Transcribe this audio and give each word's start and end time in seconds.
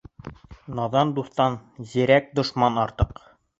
Наҙан 0.79 1.11
дуҫтан 1.19 1.59
зирәк 1.93 2.35
дошман 2.43 2.83
артыҡ. 2.89 3.25